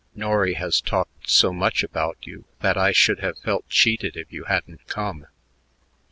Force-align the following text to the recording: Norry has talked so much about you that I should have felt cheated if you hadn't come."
Norry 0.15 0.55
has 0.55 0.81
talked 0.81 1.29
so 1.29 1.53
much 1.53 1.83
about 1.83 2.17
you 2.23 2.45
that 2.61 2.75
I 2.75 2.91
should 2.91 3.19
have 3.19 3.37
felt 3.37 3.69
cheated 3.69 4.17
if 4.17 4.33
you 4.33 4.45
hadn't 4.45 4.87
come." 4.87 5.27